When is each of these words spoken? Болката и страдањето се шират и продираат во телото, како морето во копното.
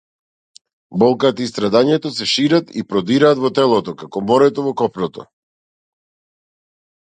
Болката 1.03 1.43
и 1.45 1.49
страдањето 1.49 2.11
се 2.15 2.27
шират 2.33 2.73
и 2.81 2.85
продираат 2.95 3.43
во 3.45 3.53
телото, 3.61 3.97
како 4.03 4.27
морето 4.33 4.67
во 4.71 4.77
копното. 4.85 5.31